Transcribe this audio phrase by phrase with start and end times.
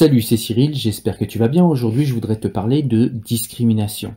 [0.00, 1.64] Salut, c'est Cyril, j'espère que tu vas bien.
[1.64, 4.14] Aujourd'hui, je voudrais te parler de discrimination.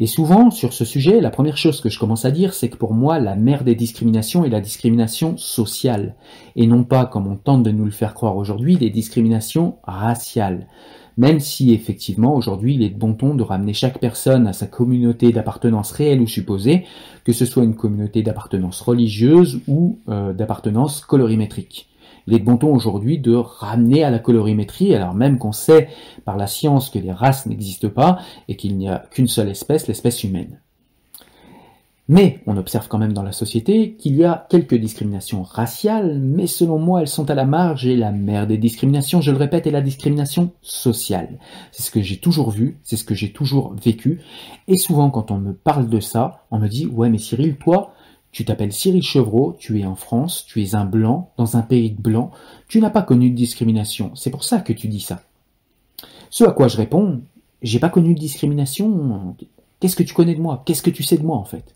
[0.00, 2.76] Et souvent, sur ce sujet, la première chose que je commence à dire, c'est que
[2.76, 6.16] pour moi, la mère des discriminations est la discrimination sociale,
[6.56, 10.66] et non pas, comme on tente de nous le faire croire aujourd'hui, des discriminations raciales.
[11.16, 14.66] Même si, effectivement, aujourd'hui, il est de bon ton de ramener chaque personne à sa
[14.66, 16.84] communauté d'appartenance réelle ou supposée,
[17.22, 21.86] que ce soit une communauté d'appartenance religieuse ou euh, d'appartenance colorimétrique.
[22.30, 25.88] Il est bon aujourd'hui de ramener à la colorimétrie, alors même qu'on sait
[26.24, 29.88] par la science que les races n'existent pas et qu'il n'y a qu'une seule espèce,
[29.88, 30.60] l'espèce humaine.
[32.06, 36.46] Mais on observe quand même dans la société qu'il y a quelques discriminations raciales, mais
[36.46, 39.66] selon moi elles sont à la marge et la mère des discriminations, je le répète,
[39.66, 41.40] est la discrimination sociale.
[41.72, 44.20] C'est ce que j'ai toujours vu, c'est ce que j'ai toujours vécu,
[44.68, 47.92] et souvent quand on me parle de ça, on me dit ouais mais Cyril, toi,
[48.32, 51.90] tu t'appelles Cyril Chevreau, tu es en France, tu es un blanc, dans un pays
[51.90, 52.30] de blancs,
[52.68, 55.22] tu n'as pas connu de discrimination, c'est pour ça que tu dis ça.
[56.30, 57.22] Ce à quoi je réponds,
[57.62, 59.34] j'ai pas connu de discrimination,
[59.80, 60.62] qu'est-ce que tu connais de moi?
[60.64, 61.74] Qu'est-ce que tu sais de moi en fait?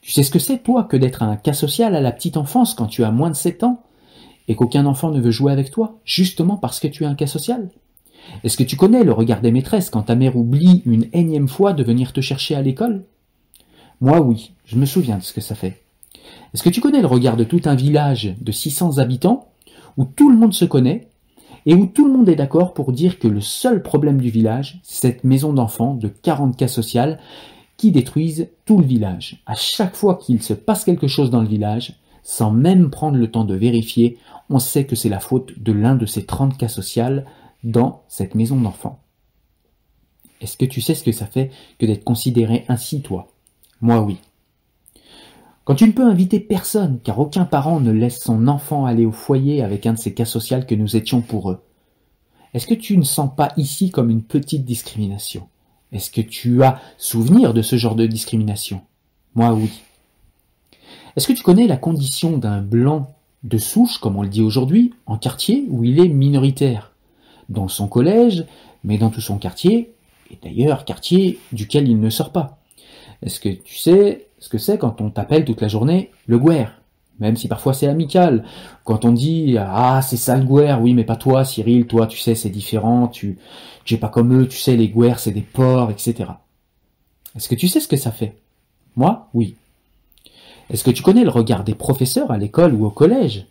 [0.00, 2.74] Tu sais ce que c'est toi que d'être un cas social à la petite enfance
[2.74, 3.82] quand tu as moins de 7 ans
[4.48, 7.26] et qu'aucun enfant ne veut jouer avec toi, justement parce que tu es un cas
[7.26, 7.68] social?
[8.44, 11.72] Est-ce que tu connais le regard des maîtresses quand ta mère oublie une énième fois
[11.72, 13.04] de venir te chercher à l'école?
[14.00, 15.82] Moi, oui, je me souviens de ce que ça fait.
[16.54, 19.48] Est-ce que tu connais le regard de tout un village de 600 habitants,
[19.96, 21.08] où tout le monde se connaît,
[21.66, 24.80] et où tout le monde est d'accord pour dire que le seul problème du village,
[24.82, 27.20] c'est cette maison d'enfants de 40 cas sociales
[27.76, 29.42] qui détruisent tout le village.
[29.46, 33.30] À chaque fois qu'il se passe quelque chose dans le village, sans même prendre le
[33.30, 36.68] temps de vérifier, on sait que c'est la faute de l'un de ces 30 cas
[36.68, 37.26] sociales
[37.64, 39.00] dans cette maison d'enfants.
[40.40, 43.28] Est-ce que tu sais ce que ça fait que d'être considéré ainsi, toi?
[43.80, 44.18] Moi oui.
[45.64, 49.12] Quand tu ne peux inviter personne, car aucun parent ne laisse son enfant aller au
[49.12, 51.62] foyer avec un de ces cas sociaux que nous étions pour eux,
[52.54, 55.48] est-ce que tu ne sens pas ici comme une petite discrimination?
[55.92, 58.82] Est-ce que tu as souvenir de ce genre de discrimination?
[59.34, 59.70] Moi oui.
[61.16, 63.14] Est-ce que tu connais la condition d'un blanc
[63.44, 66.92] de souche, comme on le dit aujourd'hui, en quartier où il est minoritaire?
[67.48, 68.44] Dans son collège,
[68.84, 69.92] mais dans tout son quartier,
[70.30, 72.59] et d'ailleurs quartier duquel il ne sort pas.
[73.22, 76.80] Est-ce que tu sais ce que c'est quand on t'appelle toute la journée le guerre
[77.18, 78.44] Même si parfois c'est amical.
[78.84, 82.18] Quand on dit Ah, c'est ça le guerre, oui, mais pas toi, Cyril, toi, tu
[82.18, 83.38] sais, c'est différent, tu,
[83.90, 86.30] es pas comme eux, tu sais, les guerres, c'est des porcs, etc.
[87.36, 88.36] Est-ce que tu sais ce que ça fait?
[88.96, 89.56] Moi, oui.
[90.70, 93.46] Est-ce que tu connais le regard des professeurs à l'école ou au collège?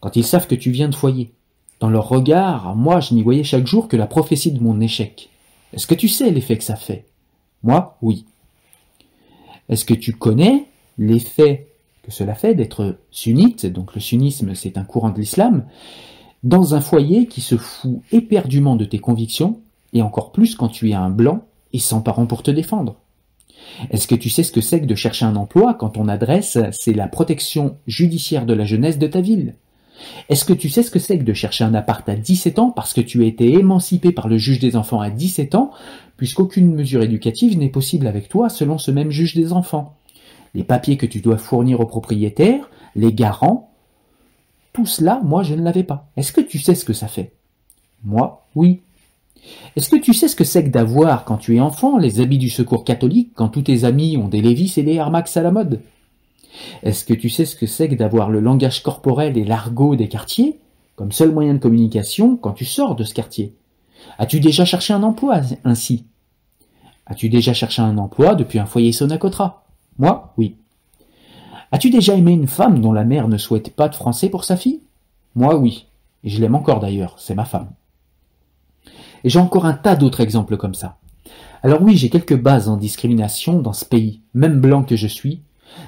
[0.00, 1.32] Quand ils savent que tu viens de foyer
[1.80, 5.30] Dans leur regard, moi, je n'y voyais chaque jour que la prophétie de mon échec.
[5.72, 7.06] Est-ce que tu sais l'effet que ça fait?
[7.62, 8.24] Moi, oui.
[9.68, 10.64] Est-ce que tu connais
[10.98, 11.68] l'effet
[12.02, 15.64] que cela fait d'être sunnite, donc le sunnisme c'est un courant de l'islam,
[16.44, 19.60] dans un foyer qui se fout éperdument de tes convictions,
[19.92, 22.96] et encore plus quand tu es un blanc et sans parents pour te défendre.
[23.90, 26.58] Est-ce que tu sais ce que c'est que de chercher un emploi quand ton adresse
[26.72, 29.54] c'est la protection judiciaire de la jeunesse de ta ville?
[30.28, 32.70] Est-ce que tu sais ce que c'est que de chercher un appart à 17 ans
[32.70, 35.70] parce que tu as été émancipé par le juge des enfants à 17 ans,
[36.16, 39.96] puisqu'aucune mesure éducative n'est possible avec toi selon ce même juge des enfants?
[40.54, 43.70] Les papiers que tu dois fournir au propriétaire, les garants,
[44.72, 46.08] tout cela, moi, je ne l'avais pas.
[46.16, 47.32] Est-ce que tu sais ce que ça fait?
[48.04, 48.80] Moi, oui.
[49.76, 52.38] Est-ce que tu sais ce que c'est que d'avoir, quand tu es enfant, les habits
[52.38, 55.42] du secours catholique, quand tous tes amis ont des Lévis et des Air Max à
[55.42, 55.80] la mode?
[56.82, 60.08] Est-ce que tu sais ce que c'est que d'avoir le langage corporel et l'argot des
[60.08, 60.58] quartiers
[60.94, 63.54] comme seul moyen de communication quand tu sors de ce quartier?
[64.18, 66.04] As-tu déjà cherché un emploi ainsi?
[67.06, 69.64] As-tu déjà cherché un emploi depuis un foyer Sonacotra?
[69.98, 70.56] Moi, oui.
[71.72, 74.56] As-tu déjà aimé une femme dont la mère ne souhaite pas de français pour sa
[74.56, 74.80] fille?
[75.34, 75.86] Moi, oui.
[76.24, 77.70] Et je l'aime encore d'ailleurs, c'est ma femme.
[79.24, 80.96] Et j'ai encore un tas d'autres exemples comme ça.
[81.62, 85.40] Alors oui, j'ai quelques bases en discrimination dans ce pays, même blanc que je suis,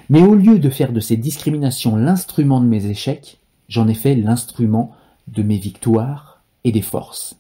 [0.09, 3.39] mais au lieu de faire de ces discriminations l'instrument de mes échecs,
[3.69, 4.93] j'en ai fait l'instrument
[5.29, 7.37] de mes victoires et des forces.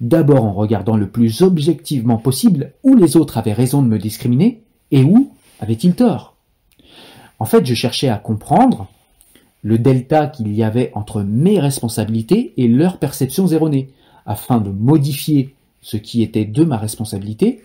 [0.00, 4.62] D'abord en regardant le plus objectivement possible où les autres avaient raison de me discriminer
[4.90, 6.36] et où avaient-ils tort.
[7.38, 8.88] En fait, je cherchais à comprendre
[9.62, 13.90] le delta qu'il y avait entre mes responsabilités et leurs perceptions erronées,
[14.24, 17.62] afin de modifier ce qui était de ma responsabilité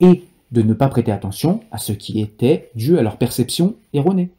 [0.00, 4.30] et de ne pas prêter attention à ce qui était dû à leur perception erronée.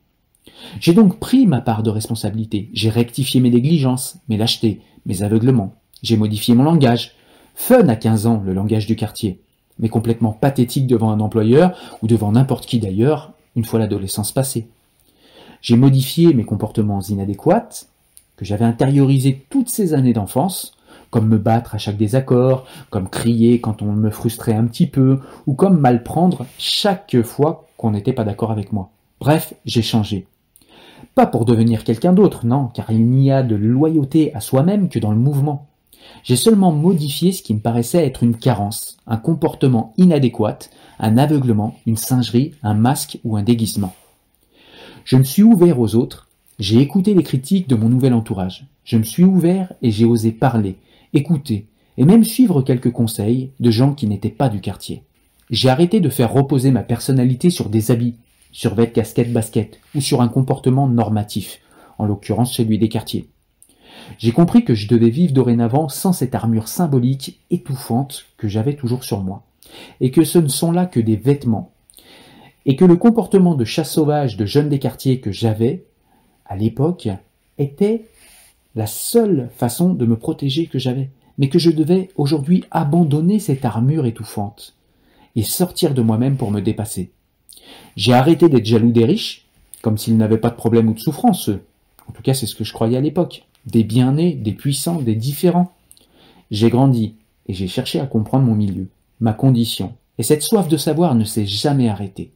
[0.79, 5.75] J'ai donc pris ma part de responsabilité, j'ai rectifié mes négligences, mes lâchetés, mes aveuglements,
[6.01, 7.13] j'ai modifié mon langage,
[7.56, 9.41] fun à 15 ans le langage du quartier,
[9.77, 14.67] mais complètement pathétique devant un employeur ou devant n'importe qui d'ailleurs, une fois l'adolescence passée.
[15.61, 17.69] J'ai modifié mes comportements inadéquats,
[18.38, 20.73] que j'avais intériorisés toutes ces années d'enfance,
[21.09, 25.19] comme me battre à chaque désaccord, comme crier quand on me frustrait un petit peu,
[25.47, 28.89] ou comme mal prendre chaque fois qu'on n'était pas d'accord avec moi.
[29.19, 30.27] Bref, j'ai changé.
[31.15, 35.00] Pas pour devenir quelqu'un d'autre, non, car il n'y a de loyauté à soi-même que
[35.00, 35.67] dans le mouvement.
[36.23, 40.59] J'ai seulement modifié ce qui me paraissait être une carence, un comportement inadéquat,
[41.00, 43.94] un aveuglement, une singerie, un masque ou un déguisement.
[45.06, 46.27] Je me suis ouvert aux autres,
[46.59, 48.67] j'ai écouté les critiques de mon nouvel entourage.
[48.83, 50.77] Je me suis ouvert et j'ai osé parler,
[51.13, 51.67] écouter,
[51.97, 55.03] et même suivre quelques conseils de gens qui n'étaient pas du quartier.
[55.50, 58.15] J'ai arrêté de faire reposer ma personnalité sur des habits,
[58.51, 61.59] sur vêtements, casquette, basket, ou sur un comportement normatif,
[61.97, 63.27] en l'occurrence celui des quartiers.
[64.17, 69.03] J'ai compris que je devais vivre dorénavant sans cette armure symbolique étouffante que j'avais toujours
[69.03, 69.44] sur moi,
[70.01, 71.71] et que ce ne sont là que des vêtements,
[72.65, 75.85] et que le comportement de chasse sauvage de jeunes des quartiers que j'avais,
[76.45, 77.09] à l'époque,
[77.57, 78.06] était
[78.79, 83.65] la seule façon de me protéger que j'avais, mais que je devais aujourd'hui abandonner cette
[83.65, 84.73] armure étouffante,
[85.35, 87.11] et sortir de moi-même pour me dépasser.
[87.97, 89.49] J'ai arrêté d'être jaloux des riches,
[89.81, 91.49] comme s'ils n'avaient pas de problème ou de souffrance,
[92.07, 93.43] En tout cas, c'est ce que je croyais à l'époque.
[93.65, 95.73] Des bien-nés, des puissants, des différents.
[96.49, 97.15] J'ai grandi,
[97.49, 98.87] et j'ai cherché à comprendre mon milieu,
[99.19, 102.31] ma condition, et cette soif de savoir ne s'est jamais arrêtée.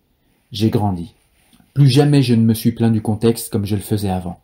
[0.51, 1.13] J'ai grandi.
[1.74, 4.43] Plus jamais je ne me suis plaint du contexte comme je le faisais avant.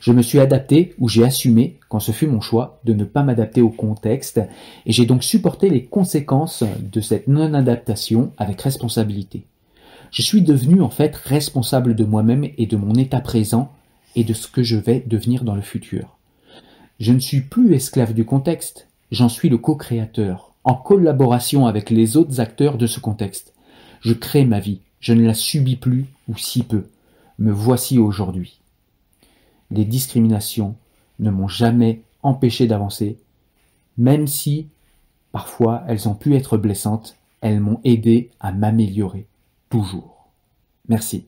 [0.00, 3.22] Je me suis adapté ou j'ai assumé, quand ce fut mon choix, de ne pas
[3.22, 4.40] m'adapter au contexte,
[4.84, 9.44] et j'ai donc supporté les conséquences de cette non-adaptation avec responsabilité.
[10.10, 13.72] Je suis devenu en fait responsable de moi-même et de mon état présent
[14.14, 16.16] et de ce que je vais devenir dans le futur.
[17.00, 22.16] Je ne suis plus esclave du contexte, j'en suis le co-créateur, en collaboration avec les
[22.16, 23.52] autres acteurs de ce contexte.
[24.00, 26.86] Je crée ma vie, je ne la subis plus ou si peu.
[27.38, 28.60] Me voici aujourd'hui.
[29.70, 30.76] Les discriminations
[31.18, 33.18] ne m'ont jamais empêché d'avancer,
[33.98, 34.68] même si
[35.32, 39.26] parfois elles ont pu être blessantes, elles m'ont aidé à m'améliorer
[39.70, 40.28] toujours.
[40.88, 41.26] Merci.